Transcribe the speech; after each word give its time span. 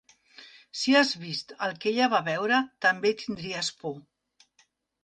Si 0.83 0.95
has 1.01 1.11
vist 1.25 1.53
el 1.67 1.75
que 1.83 1.91
ella 1.91 2.09
va 2.15 2.23
veure 2.31 2.63
també 2.87 3.17
tindries 3.23 3.73
por 3.85 3.97